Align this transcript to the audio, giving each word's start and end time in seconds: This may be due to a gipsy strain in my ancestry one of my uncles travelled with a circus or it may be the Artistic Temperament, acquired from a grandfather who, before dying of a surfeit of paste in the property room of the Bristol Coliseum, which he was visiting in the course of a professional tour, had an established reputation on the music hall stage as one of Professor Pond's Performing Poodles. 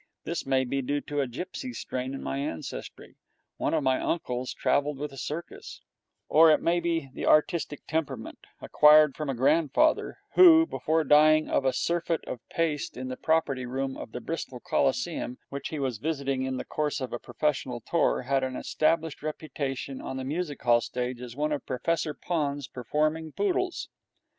This 0.23 0.47
may 0.47 0.63
be 0.65 0.81
due 0.81 0.99
to 1.01 1.21
a 1.21 1.27
gipsy 1.27 1.73
strain 1.73 2.15
in 2.15 2.23
my 2.23 2.39
ancestry 2.39 3.17
one 3.57 3.75
of 3.75 3.83
my 3.83 3.99
uncles 3.99 4.51
travelled 4.51 4.97
with 4.97 5.11
a 5.11 5.15
circus 5.17 5.79
or 6.27 6.49
it 6.49 6.59
may 6.59 6.79
be 6.79 7.11
the 7.13 7.27
Artistic 7.27 7.85
Temperament, 7.85 8.39
acquired 8.59 9.15
from 9.15 9.29
a 9.29 9.35
grandfather 9.35 10.17
who, 10.33 10.65
before 10.65 11.03
dying 11.03 11.47
of 11.47 11.65
a 11.65 11.71
surfeit 11.71 12.25
of 12.25 12.39
paste 12.49 12.97
in 12.97 13.09
the 13.09 13.15
property 13.15 13.67
room 13.67 13.95
of 13.95 14.11
the 14.11 14.21
Bristol 14.21 14.59
Coliseum, 14.59 15.37
which 15.49 15.67
he 15.67 15.77
was 15.77 15.99
visiting 15.99 16.41
in 16.45 16.57
the 16.57 16.65
course 16.65 16.99
of 16.99 17.13
a 17.13 17.19
professional 17.19 17.79
tour, 17.79 18.23
had 18.23 18.43
an 18.43 18.55
established 18.55 19.21
reputation 19.21 20.01
on 20.01 20.17
the 20.17 20.23
music 20.23 20.63
hall 20.63 20.81
stage 20.81 21.21
as 21.21 21.35
one 21.35 21.51
of 21.51 21.63
Professor 21.67 22.15
Pond's 22.15 22.67
Performing 22.67 23.33
Poodles. 23.33 23.87